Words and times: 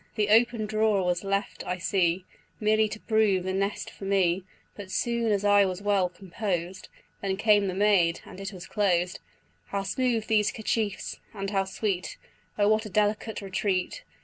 The 0.15 0.29
open 0.29 0.65
drawer 0.65 1.03
was 1.05 1.23
left, 1.23 1.63
I 1.63 1.77
see, 1.77 2.25
Merely 2.59 2.89
to 2.89 2.99
prove 3.01 3.45
a 3.45 3.53
nest 3.53 3.91
for 3.91 4.05
me, 4.05 4.43
For 4.75 4.89
soon 4.89 5.31
as 5.31 5.45
I 5.45 5.63
was 5.65 5.79
well 5.79 6.09
composed, 6.09 6.89
Then 7.21 7.37
came 7.37 7.67
the 7.67 7.75
maid, 7.75 8.21
and 8.25 8.39
it 8.39 8.51
was 8.51 8.65
closed, 8.65 9.19
How 9.67 9.83
smooth 9.83 10.25
these 10.25 10.51
'kerchiefs, 10.51 11.19
and 11.35 11.51
how 11.51 11.65
sweet! 11.65 12.17
O 12.57 12.67
what 12.67 12.87
a 12.87 12.89
delicate 12.89 13.43
retreat! 13.43 14.03